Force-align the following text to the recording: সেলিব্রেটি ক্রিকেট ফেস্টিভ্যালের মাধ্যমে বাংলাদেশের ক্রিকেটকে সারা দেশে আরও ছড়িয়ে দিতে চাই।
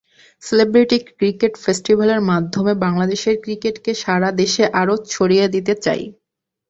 সেলিব্রেটি 0.43 0.97
ক্রিকেট 1.11 1.53
ফেস্টিভ্যালের 1.63 2.21
মাধ্যমে 2.31 2.73
বাংলাদেশের 2.85 3.35
ক্রিকেটকে 3.43 3.91
সারা 4.03 4.29
দেশে 4.41 4.63
আরও 4.81 4.95
ছড়িয়ে 5.09 5.45
দিতে 5.55 5.73
চাই। 5.83 6.01